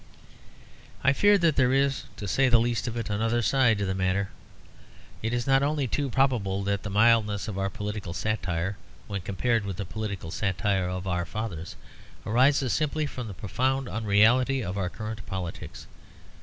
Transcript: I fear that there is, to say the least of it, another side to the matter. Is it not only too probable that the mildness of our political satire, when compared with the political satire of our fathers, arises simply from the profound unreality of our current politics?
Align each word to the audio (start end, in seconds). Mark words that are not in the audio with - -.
I 1.03 1.13
fear 1.13 1.37
that 1.37 1.57
there 1.57 1.71
is, 1.71 2.05
to 2.17 2.27
say 2.27 2.49
the 2.49 2.59
least 2.59 2.87
of 2.87 2.97
it, 2.97 3.07
another 3.11 3.43
side 3.43 3.77
to 3.77 3.85
the 3.85 3.93
matter. 3.93 4.29
Is 5.21 5.45
it 5.47 5.47
not 5.47 5.61
only 5.61 5.87
too 5.87 6.09
probable 6.09 6.63
that 6.63 6.81
the 6.81 6.89
mildness 6.89 7.47
of 7.47 7.55
our 7.59 7.69
political 7.69 8.11
satire, 8.11 8.77
when 9.05 9.21
compared 9.21 9.63
with 9.63 9.77
the 9.77 9.85
political 9.85 10.31
satire 10.31 10.89
of 10.89 11.05
our 11.05 11.23
fathers, 11.23 11.75
arises 12.25 12.73
simply 12.73 13.05
from 13.05 13.27
the 13.27 13.35
profound 13.35 13.87
unreality 13.87 14.63
of 14.63 14.75
our 14.75 14.89
current 14.89 15.23
politics? 15.27 15.85